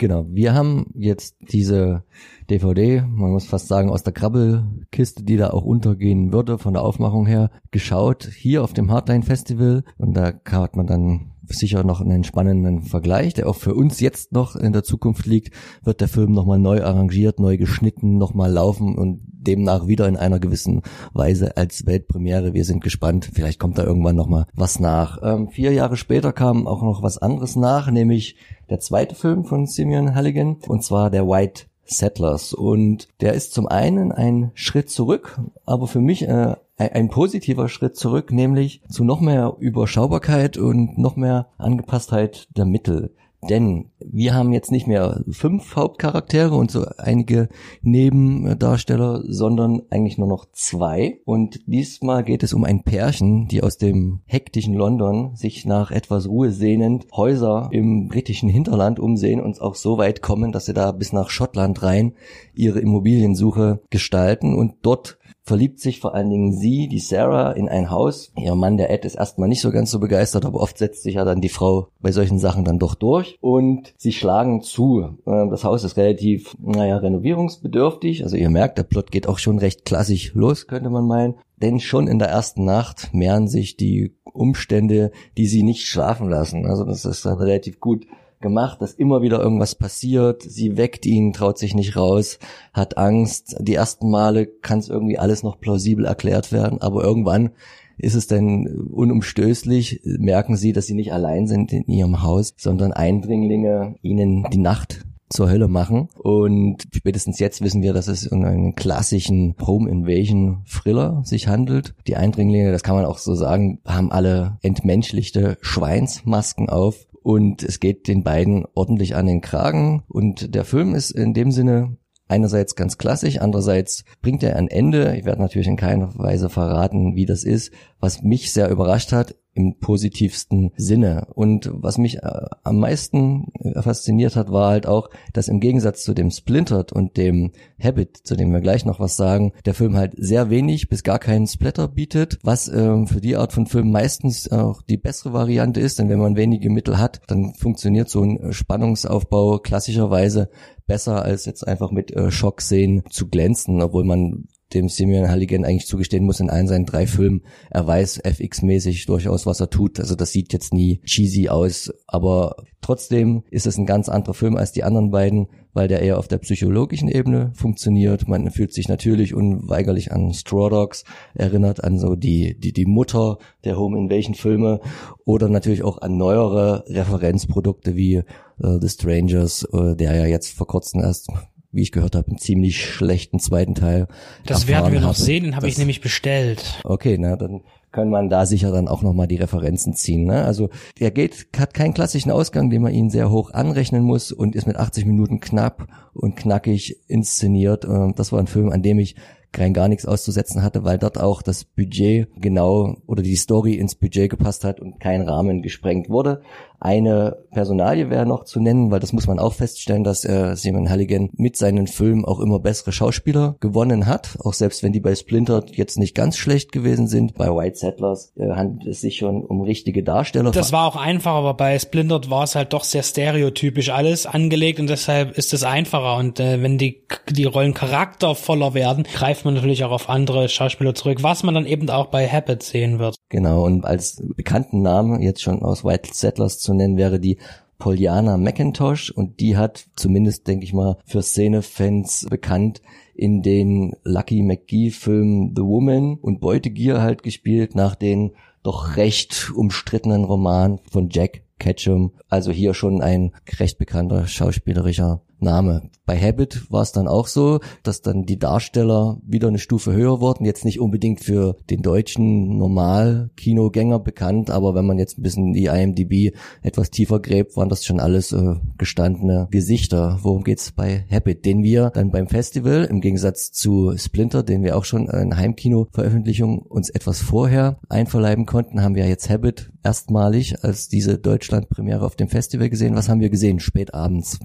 Genau, 0.00 0.24
wir 0.30 0.54
haben 0.54 0.86
jetzt 0.94 1.36
diese 1.40 2.04
DVD, 2.48 3.02
man 3.02 3.32
muss 3.32 3.44
fast 3.44 3.68
sagen 3.68 3.90
aus 3.90 4.02
der 4.02 4.14
Krabbelkiste, 4.14 5.24
die 5.24 5.36
da 5.36 5.50
auch 5.50 5.64
untergehen 5.64 6.32
würde 6.32 6.56
von 6.56 6.72
der 6.72 6.82
Aufmachung 6.82 7.26
her, 7.26 7.50
geschaut, 7.70 8.24
hier 8.24 8.64
auf 8.64 8.72
dem 8.72 8.90
Hardline 8.90 9.24
Festival 9.24 9.84
und 9.98 10.14
da 10.16 10.32
hat 10.52 10.74
man 10.74 10.86
dann 10.86 11.32
sicher 11.58 11.84
noch 11.84 12.00
einen 12.00 12.24
spannenden 12.24 12.82
Vergleich, 12.82 13.34
der 13.34 13.48
auch 13.48 13.56
für 13.56 13.74
uns 13.74 14.00
jetzt 14.00 14.32
noch 14.32 14.56
in 14.56 14.72
der 14.72 14.82
Zukunft 14.82 15.26
liegt, 15.26 15.54
wird 15.82 16.00
der 16.00 16.08
Film 16.08 16.32
nochmal 16.32 16.58
neu 16.58 16.82
arrangiert, 16.82 17.40
neu 17.40 17.56
geschnitten, 17.56 18.18
nochmal 18.18 18.50
laufen 18.50 18.96
und 18.96 19.20
demnach 19.26 19.86
wieder 19.86 20.06
in 20.06 20.16
einer 20.16 20.38
gewissen 20.38 20.82
Weise 21.12 21.56
als 21.56 21.86
Weltpremiere. 21.86 22.54
Wir 22.54 22.64
sind 22.64 22.82
gespannt, 22.82 23.30
vielleicht 23.32 23.58
kommt 23.58 23.78
da 23.78 23.84
irgendwann 23.84 24.16
nochmal 24.16 24.46
was 24.54 24.80
nach. 24.80 25.18
Ähm, 25.22 25.48
vier 25.48 25.72
Jahre 25.72 25.96
später 25.96 26.32
kam 26.32 26.66
auch 26.66 26.82
noch 26.82 27.02
was 27.02 27.18
anderes 27.18 27.56
nach, 27.56 27.90
nämlich 27.90 28.36
der 28.68 28.80
zweite 28.80 29.14
Film 29.14 29.44
von 29.44 29.66
Simeon 29.66 30.14
Halligan, 30.14 30.56
und 30.68 30.84
zwar 30.84 31.10
der 31.10 31.26
White 31.26 31.64
Settlers. 31.84 32.54
Und 32.54 33.08
der 33.20 33.34
ist 33.34 33.52
zum 33.52 33.66
einen 33.66 34.12
ein 34.12 34.50
Schritt 34.54 34.90
zurück, 34.90 35.40
aber 35.64 35.86
für 35.86 36.00
mich 36.00 36.22
äh, 36.28 36.54
ein 36.88 37.08
positiver 37.08 37.68
Schritt 37.68 37.96
zurück, 37.96 38.32
nämlich 38.32 38.82
zu 38.88 39.04
noch 39.04 39.20
mehr 39.20 39.56
Überschaubarkeit 39.58 40.56
und 40.56 40.98
noch 40.98 41.16
mehr 41.16 41.48
Angepasstheit 41.58 42.48
der 42.56 42.64
Mittel. 42.64 43.14
Denn 43.48 43.86
wir 44.00 44.34
haben 44.34 44.52
jetzt 44.52 44.70
nicht 44.70 44.86
mehr 44.86 45.24
fünf 45.30 45.74
Hauptcharaktere 45.74 46.54
und 46.54 46.70
so 46.70 46.84
einige 46.98 47.48
Nebendarsteller, 47.80 49.22
sondern 49.26 49.82
eigentlich 49.88 50.18
nur 50.18 50.28
noch 50.28 50.46
zwei. 50.52 51.20
Und 51.24 51.60
diesmal 51.66 52.22
geht 52.22 52.42
es 52.42 52.52
um 52.52 52.64
ein 52.64 52.82
Pärchen, 52.82 53.48
die 53.48 53.62
aus 53.62 53.78
dem 53.78 54.20
hektischen 54.26 54.74
London 54.74 55.36
sich 55.36 55.64
nach 55.64 55.90
etwas 55.90 56.28
Ruhe 56.28 56.50
sehnend 56.50 57.06
Häuser 57.12 57.70
im 57.72 58.08
britischen 58.08 58.50
Hinterland 58.50 59.00
umsehen 59.00 59.40
und 59.40 59.60
auch 59.60 59.74
so 59.74 59.96
weit 59.96 60.20
kommen, 60.20 60.52
dass 60.52 60.66
sie 60.66 60.74
da 60.74 60.92
bis 60.92 61.14
nach 61.14 61.30
Schottland 61.30 61.82
rein 61.82 62.12
ihre 62.54 62.80
Immobiliensuche 62.80 63.80
gestalten 63.88 64.54
und 64.54 64.74
dort 64.82 65.18
verliebt 65.42 65.80
sich 65.80 66.00
vor 66.00 66.14
allen 66.14 66.30
Dingen 66.30 66.52
sie, 66.52 66.88
die 66.88 66.98
Sarah, 66.98 67.52
in 67.52 67.68
ein 67.68 67.90
Haus. 67.90 68.32
Ihr 68.36 68.54
Mann, 68.54 68.76
der 68.76 68.90
Ed, 68.90 69.04
ist 69.04 69.16
erstmal 69.16 69.48
nicht 69.48 69.60
so 69.60 69.70
ganz 69.70 69.90
so 69.90 69.98
begeistert, 69.98 70.44
aber 70.44 70.60
oft 70.60 70.78
setzt 70.78 71.02
sich 71.02 71.14
ja 71.14 71.24
dann 71.24 71.40
die 71.40 71.48
Frau 71.48 71.88
bei 72.00 72.12
solchen 72.12 72.38
Sachen 72.38 72.64
dann 72.64 72.78
doch 72.78 72.94
durch. 72.94 73.36
Und 73.40 73.94
sie 73.96 74.12
schlagen 74.12 74.62
zu. 74.62 75.18
Ähm, 75.26 75.50
das 75.50 75.64
Haus 75.64 75.84
ist 75.84 75.96
relativ, 75.96 76.56
naja, 76.60 76.96
renovierungsbedürftig. 76.96 78.22
Also 78.22 78.36
ihr 78.36 78.50
merkt, 78.50 78.78
der 78.78 78.84
Plot 78.84 79.10
geht 79.10 79.26
auch 79.26 79.38
schon 79.38 79.58
recht 79.58 79.84
klassisch 79.84 80.32
los, 80.34 80.66
könnte 80.66 80.90
man 80.90 81.06
meinen. 81.06 81.34
Denn 81.56 81.80
schon 81.80 82.08
in 82.08 82.18
der 82.18 82.28
ersten 82.28 82.64
Nacht 82.64 83.12
mehren 83.12 83.46
sich 83.46 83.76
die 83.76 84.16
Umstände, 84.24 85.10
die 85.36 85.46
sie 85.46 85.62
nicht 85.62 85.86
schlafen 85.86 86.28
lassen. 86.28 86.66
Also 86.66 86.84
das 86.84 87.04
ist 87.04 87.26
dann 87.26 87.38
relativ 87.38 87.80
gut 87.80 88.06
gemacht, 88.40 88.80
dass 88.80 88.94
immer 88.94 89.22
wieder 89.22 89.40
irgendwas 89.40 89.74
passiert. 89.74 90.42
Sie 90.42 90.76
weckt 90.76 91.06
ihn, 91.06 91.32
traut 91.32 91.58
sich 91.58 91.74
nicht 91.74 91.96
raus, 91.96 92.38
hat 92.72 92.98
Angst. 92.98 93.56
Die 93.60 93.74
ersten 93.74 94.10
Male 94.10 94.46
kann 94.46 94.78
es 94.78 94.88
irgendwie 94.88 95.18
alles 95.18 95.42
noch 95.42 95.60
plausibel 95.60 96.04
erklärt 96.04 96.52
werden, 96.52 96.80
aber 96.80 97.04
irgendwann 97.04 97.50
ist 97.98 98.14
es 98.14 98.26
dann 98.26 98.66
unumstößlich, 98.66 100.00
merken 100.04 100.56
sie, 100.56 100.72
dass 100.72 100.86
sie 100.86 100.94
nicht 100.94 101.12
allein 101.12 101.46
sind 101.46 101.72
in 101.72 101.84
ihrem 101.84 102.22
Haus, 102.22 102.54
sondern 102.56 102.92
Eindringlinge 102.92 103.96
ihnen 104.00 104.46
die 104.50 104.58
Nacht 104.58 105.04
zur 105.30 105.48
Hölle 105.48 105.68
machen. 105.68 106.08
Und 106.18 106.84
spätestens 106.94 107.38
jetzt 107.38 107.62
wissen 107.62 107.82
wir, 107.82 107.92
dass 107.92 108.08
es 108.08 108.26
um 108.26 108.44
einen 108.44 108.74
klassischen 108.74 109.54
Home 109.64 109.88
Invasion 109.88 110.64
Thriller 110.66 111.22
sich 111.24 111.46
handelt. 111.46 111.94
Die 112.06 112.16
Eindringlinge, 112.16 112.72
das 112.72 112.82
kann 112.82 112.96
man 112.96 113.04
auch 113.04 113.18
so 113.18 113.34
sagen, 113.34 113.80
haben 113.86 114.10
alle 114.10 114.58
entmenschlichte 114.62 115.56
Schweinsmasken 115.60 116.68
auf 116.68 117.06
und 117.30 117.62
es 117.62 117.78
geht 117.78 118.08
den 118.08 118.24
beiden 118.24 118.64
ordentlich 118.74 119.14
an 119.14 119.26
den 119.26 119.40
Kragen 119.40 120.02
und 120.08 120.52
der 120.52 120.64
Film 120.64 120.96
ist 120.96 121.12
in 121.12 121.32
dem 121.32 121.52
Sinne 121.52 121.96
einerseits 122.26 122.74
ganz 122.74 122.98
klassisch, 122.98 123.38
andererseits 123.40 124.04
bringt 124.20 124.42
er 124.42 124.56
ein 124.56 124.66
Ende. 124.66 125.16
Ich 125.16 125.24
werde 125.24 125.40
natürlich 125.40 125.68
in 125.68 125.76
keiner 125.76 126.10
Weise 126.18 126.50
verraten, 126.50 127.14
wie 127.14 127.26
das 127.26 127.44
ist. 127.44 127.72
Was 128.00 128.22
mich 128.22 128.52
sehr 128.52 128.68
überrascht 128.68 129.12
hat, 129.12 129.36
im 129.52 129.78
positivsten 129.78 130.72
Sinne. 130.76 131.26
Und 131.34 131.70
was 131.72 131.98
mich 131.98 132.18
äh, 132.18 132.46
am 132.62 132.78
meisten 132.78 133.52
äh, 133.58 133.82
fasziniert 133.82 134.36
hat, 134.36 134.52
war 134.52 134.70
halt 134.70 134.86
auch, 134.86 135.10
dass 135.32 135.48
im 135.48 135.60
Gegensatz 135.60 136.02
zu 136.02 136.14
dem 136.14 136.30
Splintered 136.30 136.92
und 136.92 137.16
dem 137.16 137.52
Habit, 137.82 138.16
zu 138.16 138.36
dem 138.36 138.52
wir 138.52 138.60
gleich 138.60 138.84
noch 138.84 139.00
was 139.00 139.16
sagen, 139.16 139.52
der 139.64 139.74
Film 139.74 139.96
halt 139.96 140.14
sehr 140.16 140.50
wenig 140.50 140.88
bis 140.88 141.02
gar 141.02 141.18
keinen 141.18 141.46
Splatter 141.46 141.88
bietet, 141.88 142.38
was 142.42 142.68
ähm, 142.68 143.06
für 143.06 143.20
die 143.20 143.36
Art 143.36 143.52
von 143.52 143.66
Film 143.66 143.90
meistens 143.90 144.50
auch 144.50 144.82
die 144.82 144.96
bessere 144.96 145.32
Variante 145.32 145.80
ist, 145.80 145.98
denn 145.98 146.08
wenn 146.08 146.20
man 146.20 146.36
wenige 146.36 146.70
Mittel 146.70 146.98
hat, 146.98 147.20
dann 147.26 147.54
funktioniert 147.54 148.08
so 148.08 148.22
ein 148.22 148.52
Spannungsaufbau 148.52 149.58
klassischerweise 149.58 150.48
besser 150.86 151.22
als 151.22 151.44
jetzt 151.44 151.66
einfach 151.66 151.90
mit 151.90 152.12
äh, 152.12 152.30
Schockszenen 152.30 153.02
zu 153.10 153.28
glänzen, 153.28 153.80
obwohl 153.82 154.04
man 154.04 154.48
dem 154.74 154.88
Simeon 154.88 155.28
Halligan 155.28 155.64
eigentlich 155.64 155.86
zugestehen 155.86 156.24
muss, 156.24 156.40
in 156.40 156.50
allen 156.50 156.68
seinen 156.68 156.86
drei 156.86 157.06
Filmen, 157.06 157.42
er 157.70 157.86
weiß 157.86 158.20
FX-mäßig 158.24 159.06
durchaus, 159.06 159.46
was 159.46 159.60
er 159.60 159.70
tut. 159.70 159.98
Also 160.00 160.14
das 160.14 160.32
sieht 160.32 160.52
jetzt 160.52 160.72
nie 160.72 161.00
cheesy 161.04 161.48
aus, 161.48 161.92
aber 162.06 162.56
trotzdem 162.80 163.42
ist 163.50 163.66
es 163.66 163.78
ein 163.78 163.86
ganz 163.86 164.08
anderer 164.08 164.34
Film 164.34 164.56
als 164.56 164.72
die 164.72 164.84
anderen 164.84 165.10
beiden, 165.10 165.48
weil 165.72 165.88
der 165.88 166.02
eher 166.02 166.18
auf 166.18 166.28
der 166.28 166.38
psychologischen 166.38 167.08
Ebene 167.08 167.52
funktioniert. 167.54 168.28
Man 168.28 168.50
fühlt 168.50 168.72
sich 168.72 168.88
natürlich 168.88 169.34
unweigerlich 169.34 170.12
an 170.12 170.32
Straw 170.34 170.70
Dogs 170.70 171.04
erinnert, 171.34 171.84
an 171.84 171.98
so 171.98 172.16
die, 172.16 172.58
die, 172.58 172.72
die 172.72 172.86
Mutter 172.86 173.38
der 173.64 173.78
Home 173.78 173.98
Invasion 173.98 174.34
Filme 174.34 174.80
oder 175.24 175.48
natürlich 175.48 175.82
auch 175.82 175.98
an 175.98 176.16
neuere 176.16 176.84
Referenzprodukte 176.88 177.94
wie 177.96 178.22
uh, 178.62 178.78
The 178.80 178.88
Strangers, 178.88 179.66
uh, 179.72 179.94
der 179.94 180.14
ja 180.16 180.26
jetzt 180.26 180.52
vor 180.52 180.66
kurzem 180.66 181.00
erst 181.00 181.28
wie 181.72 181.82
ich 181.82 181.92
gehört 181.92 182.16
habe, 182.16 182.28
einen 182.28 182.38
ziemlich 182.38 182.84
schlechten 182.84 183.38
zweiten 183.38 183.74
Teil. 183.74 184.08
Das 184.44 184.66
werden 184.66 184.92
wir 184.92 185.00
noch 185.00 185.10
hatte. 185.10 185.22
sehen, 185.22 185.44
den 185.44 185.56
habe 185.56 185.68
ich 185.68 185.78
nämlich 185.78 186.00
bestellt. 186.00 186.80
Okay, 186.84 187.16
na 187.18 187.36
dann 187.36 187.62
kann 187.92 188.08
man 188.08 188.28
da 188.28 188.46
sicher 188.46 188.70
dann 188.70 188.88
auch 188.88 189.02
nochmal 189.02 189.26
die 189.26 189.36
Referenzen 189.36 189.94
ziehen. 189.94 190.24
Ne? 190.24 190.44
Also 190.44 190.70
er 190.98 191.10
geht, 191.10 191.48
hat 191.58 191.74
keinen 191.74 191.94
klassischen 191.94 192.30
Ausgang, 192.30 192.70
den 192.70 192.82
man 192.82 192.92
ihn 192.92 193.10
sehr 193.10 193.30
hoch 193.30 193.52
anrechnen 193.52 194.02
muss 194.02 194.30
und 194.30 194.54
ist 194.54 194.66
mit 194.66 194.76
80 194.76 195.06
Minuten 195.06 195.40
knapp 195.40 195.88
und 196.12 196.36
knackig 196.36 196.98
inszeniert. 197.08 197.86
Das 198.14 198.32
war 198.32 198.38
ein 198.38 198.46
Film, 198.46 198.70
an 198.70 198.82
dem 198.82 198.98
ich 199.00 199.16
rein 199.56 199.74
gar 199.74 199.88
nichts 199.88 200.06
auszusetzen 200.06 200.62
hatte, 200.62 200.84
weil 200.84 200.98
dort 200.98 201.18
auch 201.18 201.42
das 201.42 201.64
Budget 201.64 202.28
genau 202.36 202.96
oder 203.06 203.22
die 203.22 203.36
Story 203.36 203.74
ins 203.74 203.94
Budget 203.94 204.30
gepasst 204.30 204.64
hat 204.64 204.80
und 204.80 205.00
kein 205.00 205.22
Rahmen 205.22 205.62
gesprengt 205.62 206.08
wurde. 206.08 206.42
Eine 206.82 207.36
Personalie 207.50 208.08
wäre 208.08 208.24
noch 208.24 208.44
zu 208.44 208.58
nennen, 208.58 208.90
weil 208.90 209.00
das 209.00 209.12
muss 209.12 209.26
man 209.26 209.38
auch 209.38 209.52
feststellen, 209.52 210.02
dass 210.02 210.24
äh, 210.24 210.56
Simon 210.56 210.88
Halligan 210.88 211.28
mit 211.34 211.58
seinen 211.58 211.86
Filmen 211.86 212.24
auch 212.24 212.40
immer 212.40 212.58
bessere 212.58 212.90
Schauspieler 212.90 213.56
gewonnen 213.60 214.06
hat, 214.06 214.38
auch 214.42 214.54
selbst 214.54 214.82
wenn 214.82 214.92
die 214.92 215.00
bei 215.00 215.14
Splinter 215.14 215.62
jetzt 215.72 215.98
nicht 215.98 216.14
ganz 216.14 216.38
schlecht 216.38 216.72
gewesen 216.72 217.06
sind. 217.06 217.34
Bei 217.34 217.48
White 217.54 217.76
Settlers 217.76 218.32
äh, 218.36 218.48
handelt 218.52 218.86
es 218.86 219.02
sich 219.02 219.18
schon 219.18 219.44
um 219.44 219.60
richtige 219.60 220.02
Darsteller. 220.02 220.52
Das 220.52 220.72
war 220.72 220.86
auch 220.86 220.96
einfach, 220.96 221.32
aber 221.32 221.52
bei 221.52 221.78
Splinter 221.78 222.22
war 222.30 222.44
es 222.44 222.54
halt 222.54 222.72
doch 222.72 222.84
sehr 222.84 223.02
stereotypisch 223.02 223.90
alles 223.90 224.24
angelegt 224.24 224.80
und 224.80 224.88
deshalb 224.88 225.36
ist 225.36 225.52
es 225.52 225.64
einfacher 225.64 226.16
und 226.16 226.40
äh, 226.40 226.62
wenn 226.62 226.78
die 226.78 227.02
die 227.28 227.44
Rollen 227.44 227.74
charaktervoller 227.74 228.72
werden, 228.72 229.04
greift 229.04 229.39
man 229.44 229.54
natürlich 229.54 229.84
auch 229.84 229.90
auf 229.90 230.08
andere 230.08 230.48
Schauspieler 230.48 230.94
zurück, 230.94 231.22
was 231.22 231.42
man 231.42 231.54
dann 231.54 231.66
eben 231.66 231.88
auch 231.90 232.06
bei 232.06 232.28
Habit 232.28 232.62
sehen 232.62 232.98
wird. 232.98 233.16
Genau 233.28 233.64
und 233.64 233.84
als 233.84 234.22
bekannten 234.36 234.82
Namen 234.82 235.22
jetzt 235.22 235.42
schon 235.42 235.62
aus 235.62 235.84
White 235.84 236.10
Settlers 236.12 236.58
zu 236.58 236.74
nennen 236.74 236.96
wäre 236.96 237.20
die 237.20 237.38
Poliana 237.78 238.36
McIntosh 238.36 239.10
und 239.10 239.40
die 239.40 239.56
hat 239.56 239.86
zumindest, 239.96 240.46
denke 240.46 240.64
ich 240.64 240.72
mal, 240.72 240.98
für 241.06 241.22
Szenefans 241.22 242.26
bekannt 242.28 242.82
in 243.14 243.42
den 243.42 243.96
Lucky 244.04 244.42
McGee-Filmen 244.42 245.54
The 245.56 245.62
Woman 245.62 246.18
und 246.20 246.40
Beutegier 246.40 247.00
halt 247.00 247.22
gespielt 247.22 247.74
nach 247.74 247.94
den 247.94 248.32
doch 248.62 248.96
recht 248.96 249.50
umstrittenen 249.54 250.24
Roman 250.24 250.78
von 250.90 251.08
Jack 251.10 251.42
Ketchum. 251.58 252.12
Also 252.28 252.52
hier 252.52 252.74
schon 252.74 253.00
ein 253.00 253.32
recht 253.58 253.78
bekannter 253.78 254.26
schauspielerischer 254.26 255.22
Name. 255.42 255.90
Bei 256.06 256.18
Habit 256.18 256.70
war 256.70 256.82
es 256.82 256.92
dann 256.92 257.06
auch 257.06 257.26
so, 257.26 257.60
dass 257.82 258.02
dann 258.02 258.24
die 258.24 258.38
Darsteller 258.38 259.18
wieder 259.24 259.48
eine 259.48 259.58
Stufe 259.58 259.92
höher 259.92 260.20
wurden. 260.20 260.44
Jetzt 260.44 260.64
nicht 260.64 260.80
unbedingt 260.80 261.20
für 261.20 261.56
den 261.70 261.82
deutschen 261.82 262.58
Normal-Kinogänger 262.58 264.00
bekannt, 264.00 264.50
aber 264.50 264.74
wenn 264.74 264.86
man 264.86 264.98
jetzt 264.98 265.18
ein 265.18 265.22
bisschen 265.22 265.52
die 265.52 265.66
IMDb 265.66 266.34
etwas 266.62 266.90
tiefer 266.90 267.20
gräbt, 267.20 267.56
waren 267.56 267.68
das 267.68 267.84
schon 267.84 268.00
alles 268.00 268.32
äh, 268.32 268.56
gestandene 268.78 269.48
Gesichter. 269.50 270.18
Worum 270.22 270.42
geht's 270.42 270.72
bei 270.72 271.06
Habit? 271.10 271.44
Den 271.44 271.62
wir 271.62 271.90
dann 271.90 272.10
beim 272.10 272.26
Festival, 272.26 272.84
im 272.84 273.00
Gegensatz 273.00 273.52
zu 273.52 273.96
Splinter, 273.96 274.42
den 274.42 274.62
wir 274.62 274.76
auch 274.76 274.84
schon 274.84 275.08
in 275.08 275.36
Heimkino-Veröffentlichung 275.36 276.58
uns 276.58 276.90
etwas 276.90 277.20
vorher 277.20 277.78
einverleiben 277.88 278.46
konnten, 278.46 278.82
haben 278.82 278.94
wir 278.94 279.06
jetzt 279.06 279.30
Habit 279.30 279.70
erstmalig 279.82 280.64
als 280.64 280.88
diese 280.88 281.18
Deutschland-Premiere 281.18 282.04
auf 282.04 282.16
dem 282.16 282.28
Festival 282.28 282.68
gesehen. 282.68 282.96
Was 282.96 283.08
haben 283.08 283.20
wir 283.20 283.30
gesehen? 283.30 283.60
Spät 283.60 283.94
abends. 283.94 284.38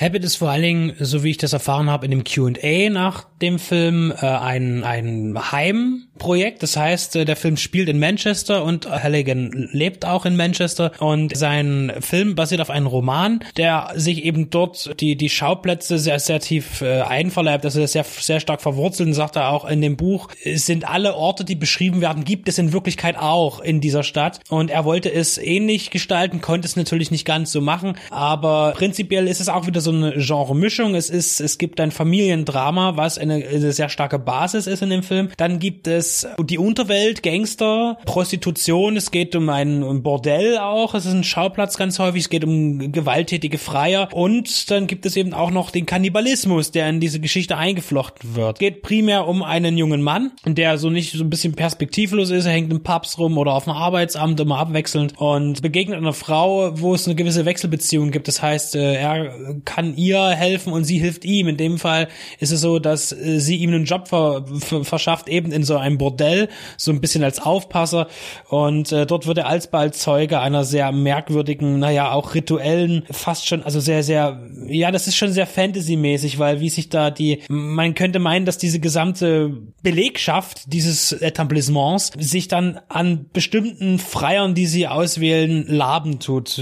Habit 0.00 0.22
ist 0.22 0.36
vor 0.36 0.50
allen 0.50 0.62
Dingen, 0.62 0.92
so 1.00 1.24
wie 1.24 1.30
ich 1.30 1.38
das 1.38 1.52
erfahren 1.52 1.90
habe, 1.90 2.04
in 2.06 2.12
dem 2.12 2.22
Q&A 2.22 2.88
nach 2.88 3.26
dem 3.42 3.58
Film 3.58 4.12
äh, 4.12 4.26
ein, 4.26 4.84
ein 4.84 5.36
Heimprojekt. 5.50 6.62
Das 6.62 6.76
heißt, 6.76 7.16
äh, 7.16 7.24
der 7.24 7.34
Film 7.34 7.56
spielt 7.56 7.88
in 7.88 7.98
Manchester 7.98 8.64
und 8.64 8.88
Halligan 8.88 9.68
lebt 9.72 10.04
auch 10.04 10.24
in 10.24 10.36
Manchester. 10.36 10.92
Und 11.00 11.36
sein 11.36 11.92
Film 12.00 12.36
basiert 12.36 12.60
auf 12.60 12.70
einem 12.70 12.86
Roman, 12.86 13.40
der 13.56 13.92
sich 13.96 14.24
eben 14.24 14.50
dort 14.50 15.00
die, 15.00 15.16
die 15.16 15.28
Schauplätze 15.28 15.98
sehr, 15.98 16.20
sehr 16.20 16.38
tief 16.38 16.80
äh, 16.80 17.00
einverleibt, 17.00 17.64
also 17.64 17.84
sehr, 17.84 18.04
sehr 18.04 18.38
stark 18.38 18.62
verwurzelt 18.62 19.08
und 19.08 19.14
sagt 19.14 19.34
er 19.34 19.50
auch 19.50 19.64
in 19.64 19.80
dem 19.80 19.96
Buch, 19.96 20.28
sind 20.44 20.88
alle 20.88 21.16
Orte, 21.16 21.44
die 21.44 21.56
beschrieben 21.56 22.00
werden, 22.00 22.24
gibt 22.24 22.48
es 22.48 22.58
in 22.58 22.72
Wirklichkeit 22.72 23.18
auch 23.18 23.58
in 23.58 23.80
dieser 23.80 24.04
Stadt. 24.04 24.40
Und 24.48 24.70
er 24.70 24.84
wollte 24.84 25.12
es 25.12 25.38
ähnlich 25.38 25.90
gestalten, 25.90 26.40
konnte 26.40 26.68
es 26.68 26.76
natürlich 26.76 27.10
nicht 27.10 27.24
ganz 27.24 27.50
so 27.50 27.60
machen, 27.60 27.96
aber 28.10 28.74
prinzipiell 28.76 29.26
ist 29.26 29.40
es 29.40 29.48
auch 29.48 29.66
wieder 29.66 29.80
so 29.80 29.87
so 29.88 29.94
eine 29.94 30.12
Genre-Mischung. 30.16 30.94
Es 30.94 31.08
ist, 31.10 31.40
es 31.40 31.58
gibt 31.58 31.80
ein 31.80 31.90
Familiendrama, 31.90 32.96
was 32.96 33.18
eine, 33.18 33.34
eine 33.34 33.72
sehr 33.72 33.88
starke 33.88 34.18
Basis 34.18 34.66
ist 34.66 34.82
in 34.82 34.90
dem 34.90 35.02
Film. 35.02 35.30
Dann 35.36 35.58
gibt 35.58 35.86
es 35.86 36.26
die 36.38 36.58
Unterwelt, 36.58 37.22
Gangster, 37.22 37.98
Prostitution. 38.04 38.96
Es 38.96 39.10
geht 39.10 39.34
um 39.34 39.48
ein 39.48 40.02
Bordell 40.02 40.58
auch. 40.58 40.94
Es 40.94 41.06
ist 41.06 41.14
ein 41.14 41.24
Schauplatz 41.24 41.76
ganz 41.76 41.98
häufig. 41.98 42.22
Es 42.22 42.28
geht 42.28 42.44
um 42.44 42.92
gewalttätige 42.92 43.58
Freier. 43.58 44.08
Und 44.12 44.70
dann 44.70 44.86
gibt 44.86 45.06
es 45.06 45.16
eben 45.16 45.32
auch 45.32 45.50
noch 45.50 45.70
den 45.70 45.86
Kannibalismus, 45.86 46.70
der 46.70 46.88
in 46.88 47.00
diese 47.00 47.20
Geschichte 47.20 47.56
eingeflochten 47.56 48.36
wird. 48.36 48.56
Es 48.56 48.60
geht 48.60 48.82
primär 48.82 49.26
um 49.26 49.42
einen 49.42 49.78
jungen 49.78 50.02
Mann, 50.02 50.32
der 50.44 50.76
so 50.78 50.90
nicht 50.90 51.12
so 51.12 51.24
ein 51.24 51.30
bisschen 51.30 51.54
perspektivlos 51.54 52.30
ist. 52.30 52.44
Er 52.44 52.52
hängt 52.52 52.70
im 52.70 52.82
Pubs 52.82 53.18
rum 53.18 53.38
oder 53.38 53.54
auf 53.54 53.64
dem 53.64 53.72
Arbeitsamt 53.72 54.38
immer 54.40 54.58
abwechselnd 54.58 55.14
und 55.16 55.62
begegnet 55.62 55.98
einer 55.98 56.12
Frau, 56.12 56.78
wo 56.78 56.94
es 56.94 57.06
eine 57.06 57.14
gewisse 57.14 57.46
Wechselbeziehung 57.46 58.10
gibt. 58.10 58.28
Das 58.28 58.42
heißt, 58.42 58.76
äh, 58.76 58.94
er 58.94 59.54
kann 59.64 59.77
ihr 59.96 60.28
helfen 60.28 60.72
und 60.72 60.84
sie 60.84 60.98
hilft 60.98 61.24
ihm. 61.24 61.48
In 61.48 61.56
dem 61.56 61.78
Fall 61.78 62.08
ist 62.38 62.52
es 62.52 62.60
so, 62.60 62.78
dass 62.78 63.12
äh, 63.12 63.40
sie 63.40 63.56
ihm 63.56 63.70
einen 63.70 63.84
Job 63.84 64.08
ver 64.08 64.44
verschafft, 64.82 65.28
eben 65.28 65.52
in 65.52 65.64
so 65.64 65.76
einem 65.76 65.98
Bordell, 65.98 66.48
so 66.76 66.90
ein 66.90 67.00
bisschen 67.00 67.24
als 67.24 67.40
Aufpasser. 67.40 68.08
Und 68.48 68.92
äh, 68.92 69.06
dort 69.06 69.26
wird 69.26 69.38
er 69.38 69.48
alsbald 69.48 69.94
Zeuge 69.94 70.40
einer 70.40 70.64
sehr 70.64 70.92
merkwürdigen, 70.92 71.78
naja, 71.78 72.12
auch 72.12 72.34
rituellen, 72.34 73.04
fast 73.10 73.46
schon, 73.46 73.62
also 73.62 73.80
sehr, 73.80 74.02
sehr, 74.02 74.48
ja, 74.66 74.90
das 74.90 75.06
ist 75.06 75.16
schon 75.16 75.32
sehr 75.32 75.46
Fantasy-mäßig, 75.46 76.38
weil 76.38 76.60
wie 76.60 76.68
sich 76.68 76.88
da 76.88 77.10
die, 77.10 77.42
man 77.48 77.94
könnte 77.94 78.18
meinen, 78.18 78.46
dass 78.46 78.58
diese 78.58 78.80
gesamte 78.80 79.56
Belegschaft 79.82 80.72
dieses 80.72 81.12
Etablissements 81.12 82.12
sich 82.18 82.48
dann 82.48 82.80
an 82.88 83.26
bestimmten 83.32 83.98
Freiern, 83.98 84.54
die 84.54 84.66
sie 84.66 84.86
auswählen, 84.86 85.64
laben 85.66 86.20
tut. 86.20 86.60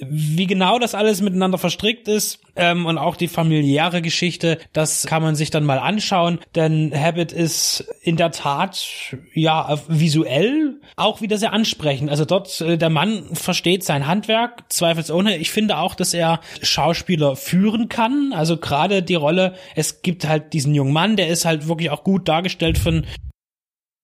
Wie 0.00 0.46
genau 0.46 0.78
das 0.78 0.94
alles 0.94 1.20
miteinander 1.20 1.58
verstrickt 1.58 2.08
ist 2.08 2.40
ähm, 2.56 2.86
und 2.86 2.98
auch 2.98 3.16
die 3.16 3.28
familiäre 3.28 4.02
Geschichte, 4.02 4.58
das 4.72 5.06
kann 5.06 5.22
man 5.22 5.34
sich 5.34 5.50
dann 5.50 5.64
mal 5.64 5.78
anschauen, 5.78 6.38
denn 6.54 6.92
Habit 6.94 7.32
ist 7.32 7.88
in 8.02 8.16
der 8.16 8.30
Tat 8.30 9.16
ja 9.34 9.78
visuell 9.88 10.80
auch 10.96 11.20
wieder 11.20 11.38
sehr 11.38 11.52
ansprechend. 11.52 12.10
Also 12.10 12.24
dort 12.24 12.60
äh, 12.60 12.76
der 12.76 12.90
Mann 12.90 13.34
versteht 13.34 13.84
sein 13.84 14.06
Handwerk 14.06 14.64
zweifelsohne. 14.68 15.36
Ich 15.36 15.50
finde 15.50 15.78
auch, 15.78 15.94
dass 15.94 16.14
er 16.14 16.40
Schauspieler 16.62 17.36
führen 17.36 17.88
kann. 17.88 18.32
Also 18.34 18.56
gerade 18.56 19.02
die 19.02 19.14
Rolle, 19.14 19.54
es 19.74 20.02
gibt 20.02 20.26
halt 20.26 20.52
diesen 20.52 20.74
jungen 20.74 20.92
Mann, 20.92 21.16
der 21.16 21.28
ist 21.28 21.44
halt 21.44 21.68
wirklich 21.68 21.90
auch 21.90 22.04
gut 22.04 22.28
dargestellt 22.28 22.78
von 22.78 23.04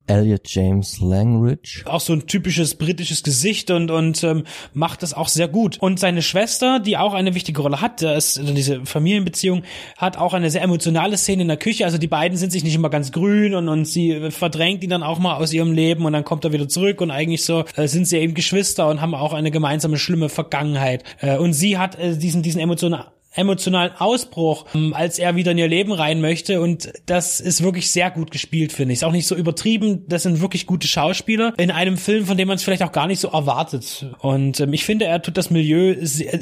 Elliot 0.06 0.42
James 0.46 1.00
Langridge. 1.00 1.82
Auch 1.86 2.00
so 2.00 2.12
ein 2.12 2.26
typisches 2.26 2.74
britisches 2.74 3.22
Gesicht 3.22 3.70
und, 3.70 3.90
und 3.90 4.22
ähm, 4.22 4.44
macht 4.72 5.02
das 5.02 5.14
auch 5.14 5.28
sehr 5.28 5.48
gut. 5.48 5.78
Und 5.78 5.98
seine 5.98 6.22
Schwester, 6.22 6.78
die 6.80 6.96
auch 6.96 7.14
eine 7.14 7.34
wichtige 7.34 7.62
Rolle 7.62 7.80
hat, 7.80 8.02
das, 8.02 8.38
also 8.38 8.52
diese 8.52 8.84
Familienbeziehung, 8.84 9.62
hat 9.96 10.18
auch 10.18 10.34
eine 10.34 10.50
sehr 10.50 10.62
emotionale 10.62 11.16
Szene 11.16 11.42
in 11.42 11.48
der 11.48 11.56
Küche. 11.56 11.84
Also 11.84 11.98
die 11.98 12.06
beiden 12.06 12.36
sind 12.36 12.52
sich 12.52 12.64
nicht 12.64 12.74
immer 12.74 12.90
ganz 12.90 13.12
grün 13.12 13.54
und, 13.54 13.68
und 13.68 13.86
sie 13.86 14.30
verdrängt 14.30 14.84
ihn 14.84 14.90
dann 14.90 15.02
auch 15.02 15.18
mal 15.18 15.36
aus 15.36 15.52
ihrem 15.52 15.72
Leben 15.72 16.04
und 16.04 16.12
dann 16.12 16.24
kommt 16.24 16.44
er 16.44 16.52
wieder 16.52 16.68
zurück 16.68 17.00
und 17.00 17.10
eigentlich 17.10 17.44
so 17.44 17.64
äh, 17.76 17.88
sind 17.88 18.06
sie 18.06 18.18
eben 18.18 18.34
Geschwister 18.34 18.88
und 18.88 19.00
haben 19.00 19.14
auch 19.14 19.32
eine 19.32 19.50
gemeinsame 19.50 19.96
schlimme 19.96 20.28
Vergangenheit. 20.28 21.04
Äh, 21.20 21.38
und 21.38 21.54
sie 21.54 21.78
hat 21.78 21.98
äh, 21.98 22.16
diesen, 22.16 22.42
diesen 22.42 22.60
emotionalen 22.60 23.13
emotionalen 23.34 23.92
Ausbruch, 23.98 24.66
ähm, 24.74 24.94
als 24.94 25.18
er 25.18 25.36
wieder 25.36 25.52
in 25.52 25.58
ihr 25.58 25.68
Leben 25.68 25.92
rein 25.92 26.20
möchte. 26.20 26.60
Und 26.60 26.92
das 27.06 27.40
ist 27.40 27.62
wirklich 27.62 27.90
sehr 27.90 28.10
gut 28.10 28.30
gespielt, 28.30 28.72
finde 28.72 28.92
ich. 28.92 29.00
Ist 29.00 29.04
auch 29.04 29.12
nicht 29.12 29.26
so 29.26 29.34
übertrieben. 29.34 30.04
Das 30.08 30.22
sind 30.22 30.40
wirklich 30.40 30.66
gute 30.66 30.86
Schauspieler 30.86 31.54
in 31.58 31.70
einem 31.70 31.96
Film, 31.96 32.26
von 32.26 32.36
dem 32.36 32.48
man 32.48 32.56
es 32.56 32.62
vielleicht 32.62 32.82
auch 32.82 32.92
gar 32.92 33.06
nicht 33.06 33.20
so 33.20 33.28
erwartet. 33.28 34.06
Und 34.20 34.60
ähm, 34.60 34.72
ich 34.72 34.84
finde, 34.84 35.06
er 35.06 35.20
tut 35.22 35.36
das 35.36 35.50
Milieu, 35.50 35.96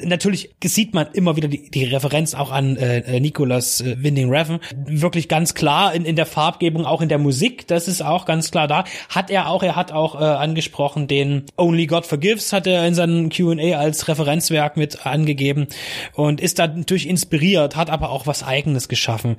natürlich 0.04 0.50
sieht 0.62 0.94
man 0.94 1.06
immer 1.12 1.36
wieder 1.36 1.48
die, 1.48 1.70
die 1.70 1.84
Referenz 1.84 2.34
auch 2.34 2.50
an 2.50 2.76
äh, 2.76 2.98
äh 2.98 3.20
Nicolas 3.20 3.80
äh, 3.80 3.96
Winding 4.02 4.30
Refn. 4.30 4.60
Wirklich 4.86 5.28
ganz 5.28 5.54
klar 5.54 5.94
in, 5.94 6.04
in 6.04 6.16
der 6.16 6.26
Farbgebung, 6.26 6.86
auch 6.86 7.00
in 7.00 7.08
der 7.08 7.18
Musik. 7.18 7.66
Das 7.66 7.88
ist 7.88 8.02
auch 8.02 8.26
ganz 8.26 8.50
klar 8.50 8.68
da. 8.68 8.84
Hat 9.08 9.30
er 9.30 9.48
auch, 9.48 9.62
er 9.62 9.76
hat 9.76 9.92
auch 9.92 10.20
äh, 10.20 10.24
angesprochen, 10.24 11.08
den 11.08 11.44
Only 11.56 11.86
God 11.86 12.06
Forgives 12.06 12.52
hat 12.52 12.66
er 12.66 12.86
in 12.86 12.94
seinem 12.94 13.30
Q&A 13.30 13.78
als 13.78 14.08
Referenzwerk 14.08 14.76
mit 14.76 15.06
angegeben 15.06 15.66
und 16.14 16.40
ist 16.40 16.58
da 16.58 16.66
natürlich 16.82 17.08
inspiriert, 17.08 17.76
hat 17.76 17.90
aber 17.90 18.10
auch 18.10 18.26
was 18.26 18.42
eigenes 18.42 18.88
geschaffen. 18.88 19.36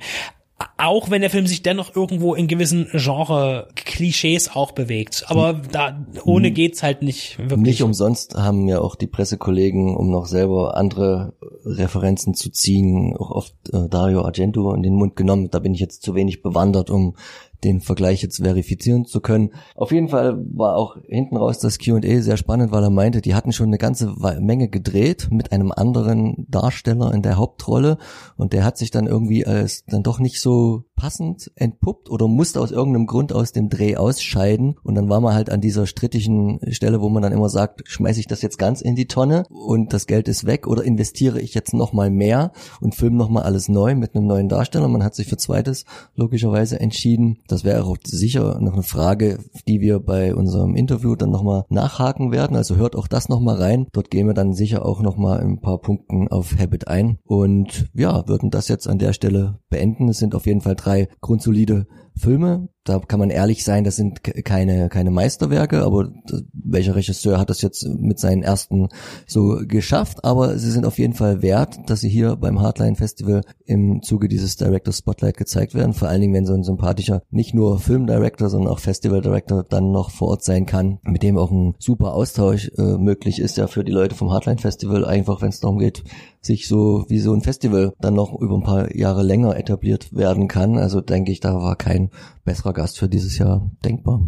Auch 0.78 1.10
wenn 1.10 1.20
der 1.20 1.30
Film 1.30 1.46
sich 1.48 1.62
dennoch 1.62 1.94
irgendwo 1.96 2.34
in 2.34 2.46
gewissen 2.46 2.88
Genre-Klischees 2.92 4.54
auch 4.54 4.70
bewegt. 4.70 5.24
Aber 5.26 5.54
da, 5.54 6.06
ohne 6.24 6.52
geht's 6.52 6.82
halt 6.82 7.02
nicht 7.02 7.38
wirklich. 7.38 7.58
Nicht 7.58 7.82
umsonst 7.82 8.36
haben 8.36 8.68
ja 8.68 8.80
auch 8.80 8.94
die 8.94 9.08
Pressekollegen, 9.08 9.96
um 9.96 10.10
noch 10.10 10.26
selber 10.26 10.76
andere 10.76 11.34
Referenzen 11.64 12.34
zu 12.34 12.50
ziehen, 12.50 13.16
auch 13.16 13.30
oft 13.32 13.54
äh, 13.72 13.88
Dario 13.88 14.24
Argento 14.24 14.72
in 14.74 14.82
den 14.82 14.94
Mund 14.94 15.16
genommen. 15.16 15.50
Da 15.50 15.58
bin 15.58 15.74
ich 15.74 15.80
jetzt 15.80 16.02
zu 16.02 16.14
wenig 16.14 16.40
bewandert, 16.40 16.88
um 16.88 17.16
den 17.64 17.80
Vergleich 17.80 18.22
jetzt 18.22 18.42
verifizieren 18.42 19.04
zu 19.06 19.20
können. 19.20 19.50
Auf 19.74 19.90
jeden 19.90 20.08
Fall 20.08 20.36
war 20.54 20.76
auch 20.76 20.96
hinten 21.08 21.36
raus 21.36 21.58
das 21.58 21.78
Q&A 21.78 22.20
sehr 22.20 22.36
spannend, 22.36 22.70
weil 22.72 22.82
er 22.82 22.90
meinte, 22.90 23.20
die 23.20 23.34
hatten 23.34 23.52
schon 23.52 23.68
eine 23.68 23.78
ganze 23.78 24.14
Menge 24.40 24.68
gedreht 24.68 25.28
mit 25.30 25.52
einem 25.52 25.72
anderen 25.72 26.46
Darsteller 26.48 27.12
in 27.12 27.22
der 27.22 27.36
Hauptrolle 27.36 27.98
und 28.36 28.52
der 28.52 28.64
hat 28.64 28.76
sich 28.76 28.90
dann 28.90 29.06
irgendwie 29.06 29.46
als 29.46 29.84
dann 29.86 30.02
doch 30.02 30.18
nicht 30.18 30.40
so 30.40 30.84
passend 30.96 31.50
entpuppt 31.56 32.10
oder 32.10 32.28
musste 32.28 32.60
aus 32.60 32.70
irgendeinem 32.70 33.06
Grund 33.06 33.32
aus 33.32 33.52
dem 33.52 33.68
Dreh 33.68 33.96
ausscheiden 33.96 34.76
und 34.82 34.94
dann 34.94 35.08
war 35.08 35.20
man 35.20 35.34
halt 35.34 35.50
an 35.50 35.60
dieser 35.60 35.86
strittigen 35.86 36.60
Stelle, 36.70 37.00
wo 37.00 37.08
man 37.08 37.22
dann 37.22 37.32
immer 37.32 37.48
sagt, 37.48 37.82
schmeiße 37.86 38.20
ich 38.20 38.26
das 38.26 38.42
jetzt 38.42 38.58
ganz 38.58 38.80
in 38.80 38.94
die 38.94 39.06
Tonne 39.06 39.44
und 39.48 39.92
das 39.92 40.06
Geld 40.06 40.28
ist 40.28 40.46
weg 40.46 40.66
oder 40.66 40.84
investiere 40.84 41.40
ich 41.40 41.54
jetzt 41.54 41.74
noch 41.74 41.92
mal 41.92 42.10
mehr 42.10 42.52
und 42.80 42.94
filme 42.94 43.16
noch 43.16 43.28
mal 43.28 43.42
alles 43.42 43.68
neu 43.68 43.94
mit 43.94 44.14
einem 44.14 44.26
neuen 44.26 44.48
Darsteller. 44.48 44.88
Man 44.88 45.04
hat 45.04 45.14
sich 45.14 45.26
für 45.26 45.36
zweites 45.36 45.84
logischerweise 46.14 46.80
entschieden. 46.80 47.38
Das 47.48 47.64
wäre 47.64 47.84
auch 47.84 47.96
sicher 48.04 48.60
noch 48.60 48.74
eine 48.74 48.82
Frage, 48.82 49.38
die 49.66 49.80
wir 49.80 50.00
bei 50.00 50.34
unserem 50.34 50.76
Interview 50.76 51.16
dann 51.16 51.30
noch 51.30 51.42
mal 51.42 51.64
nachhaken 51.68 52.32
werden. 52.32 52.56
Also 52.56 52.76
hört 52.76 52.96
auch 52.96 53.08
das 53.08 53.28
noch 53.28 53.40
mal 53.40 53.56
rein. 53.56 53.86
Dort 53.92 54.10
gehen 54.10 54.26
wir 54.26 54.34
dann 54.34 54.52
sicher 54.52 54.84
auch 54.84 55.00
noch 55.00 55.16
mal 55.16 55.40
ein 55.40 55.60
paar 55.60 55.78
Punkten 55.78 56.28
auf 56.28 56.56
Habit 56.58 56.88
ein 56.88 57.18
und 57.24 57.90
ja, 57.94 58.26
würden 58.28 58.50
das 58.50 58.68
jetzt 58.68 58.88
an 58.88 58.98
der 58.98 59.12
Stelle 59.12 59.58
beenden. 59.70 60.08
Es 60.08 60.18
sind 60.18 60.34
auf 60.34 60.46
jeden 60.46 60.60
Fall 60.60 60.76
drei 60.84 61.08
grundsolide 61.20 61.86
Filme. 62.16 62.68
Da 62.84 62.98
kann 62.98 63.18
man 63.18 63.30
ehrlich 63.30 63.64
sein, 63.64 63.82
das 63.82 63.96
sind 63.96 64.22
keine, 64.44 64.90
keine 64.90 65.10
Meisterwerke, 65.10 65.82
aber 65.82 66.10
welcher 66.52 66.94
Regisseur 66.94 67.38
hat 67.38 67.48
das 67.48 67.62
jetzt 67.62 67.86
mit 67.98 68.18
seinen 68.18 68.42
ersten 68.42 68.88
so 69.26 69.60
geschafft? 69.66 70.22
Aber 70.22 70.58
sie 70.58 70.70
sind 70.70 70.84
auf 70.84 70.98
jeden 70.98 71.14
Fall 71.14 71.40
wert, 71.40 71.78
dass 71.86 72.00
sie 72.00 72.10
hier 72.10 72.36
beim 72.36 72.60
Hardline 72.60 72.96
Festival 72.96 73.40
im 73.64 74.02
Zuge 74.02 74.28
dieses 74.28 74.56
Director 74.56 74.92
Spotlight 74.92 75.38
gezeigt 75.38 75.74
werden. 75.74 75.94
Vor 75.94 76.08
allen 76.08 76.20
Dingen, 76.20 76.34
wenn 76.34 76.44
so 76.44 76.52
ein 76.52 76.62
sympathischer, 76.62 77.22
nicht 77.30 77.54
nur 77.54 77.80
Filmdirector, 77.80 78.50
sondern 78.50 78.70
auch 78.70 78.80
Festival 78.80 79.22
Director 79.22 79.64
dann 79.64 79.90
noch 79.90 80.10
vor 80.10 80.28
Ort 80.28 80.44
sein 80.44 80.66
kann, 80.66 80.98
mit 81.04 81.22
dem 81.22 81.38
auch 81.38 81.50
ein 81.50 81.74
super 81.78 82.12
Austausch 82.12 82.70
äh, 82.76 82.98
möglich 82.98 83.40
ist, 83.40 83.56
ja 83.56 83.66
für 83.66 83.82
die 83.82 83.92
Leute 83.92 84.14
vom 84.14 84.30
Hardline 84.30 84.58
Festival 84.58 85.06
einfach, 85.06 85.40
wenn 85.40 85.48
es 85.48 85.60
darum 85.60 85.78
geht, 85.78 86.04
sich 86.42 86.68
so 86.68 87.06
wie 87.08 87.20
so 87.20 87.32
ein 87.32 87.40
Festival 87.40 87.94
dann 88.00 88.14
noch 88.14 88.38
über 88.38 88.54
ein 88.54 88.62
paar 88.62 88.94
Jahre 88.94 89.22
länger 89.22 89.56
etabliert 89.56 90.14
werden 90.14 90.48
kann. 90.48 90.76
Also 90.76 91.00
denke 91.00 91.32
ich, 91.32 91.40
da 91.40 91.54
war 91.54 91.76
kein 91.76 92.03
besserer 92.44 92.72
Gast 92.72 92.98
für 92.98 93.08
dieses 93.08 93.38
Jahr 93.38 93.70
denkbar. 93.84 94.20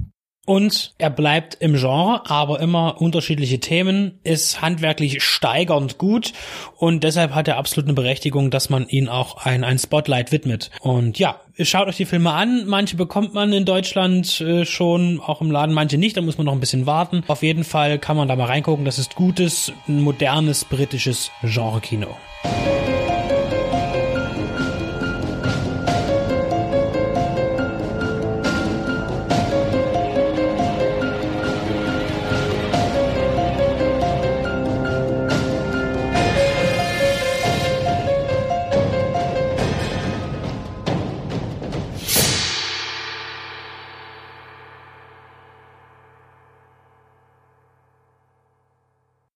Und 0.47 0.95
er 0.99 1.11
bleibt 1.11 1.57
im 1.57 1.75
Genre, 1.75 2.31
aber 2.31 2.61
immer 2.61 3.01
unterschiedliche 3.01 3.59
Themen, 3.59 4.21
ist 4.23 4.63
handwerklich 4.63 5.23
steigernd 5.23 5.99
gut 5.99 6.33
und 6.77 7.03
deshalb 7.03 7.35
hat 7.35 7.49
er 7.49 7.57
absolut 7.57 7.89
eine 7.89 7.95
Berechtigung, 7.95 8.51
dass 8.51 8.71
man 8.71 8.87
ihn 8.87 9.09
auch 9.09 9.45
ein, 9.45 9.65
ein 9.65 9.79
Spotlight 9.79 10.31
widmet. 10.31 10.71
Und 10.81 11.19
ja, 11.19 11.41
schaut 11.61 11.89
euch 11.89 11.97
die 11.97 12.05
Filme 12.05 12.31
an. 12.33 12.65
Manche 12.67 12.97
bekommt 12.97 13.35
man 13.35 13.53
in 13.53 13.65
Deutschland 13.65 14.41
äh, 14.41 14.65
schon, 14.65 15.21
auch 15.21 15.41
im 15.41 15.51
Laden, 15.51 15.75
manche 15.75 15.99
nicht, 15.99 16.17
da 16.17 16.21
muss 16.21 16.39
man 16.39 16.47
noch 16.47 16.53
ein 16.53 16.61
bisschen 16.61 16.87
warten. 16.87 17.25
Auf 17.27 17.43
jeden 17.43 17.65
Fall 17.65 17.99
kann 17.99 18.17
man 18.17 18.29
da 18.29 18.37
mal 18.37 18.45
reingucken. 18.45 18.85
Das 18.85 19.01
ist 19.01 19.17
gutes, 19.17 19.73
modernes 19.89 20.65
britisches 20.65 21.33
Genre-Kino. 21.43 22.17